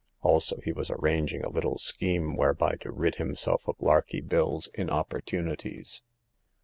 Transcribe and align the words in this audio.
Also, 0.23 0.59
he 0.63 0.73
was 0.73 0.89
arranging 0.89 1.43
a 1.43 1.49
little 1.49 1.77
scheme 1.77 2.35
whereby 2.35 2.73
to 2.77 2.89
rid 2.91 3.17
himself 3.17 3.61
of 3.67 3.75
Larky 3.79 4.19
Bill's 4.19 4.67
inopportunities. 4.73 6.01